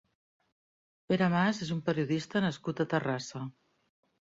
[1.13, 3.47] Pere Mas és un periodista nascut a Terrassa.